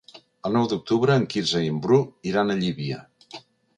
El 0.47 0.55
nou 0.55 0.63
d'octubre 0.71 1.17
en 1.21 1.27
Quirze 1.33 1.63
i 1.65 1.69
en 1.73 1.77
Bru 1.85 1.99
iran 2.33 2.51
a 2.51 2.57
Llívia. 2.63 3.03